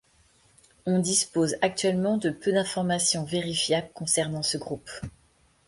[0.87, 4.89] On dispose actuellement de peu d'informations vérifiables concernant ce groupe.